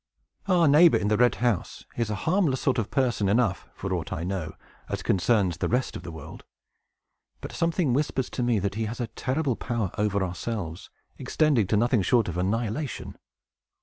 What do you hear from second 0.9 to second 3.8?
in the red house is a harmless sort of person enough,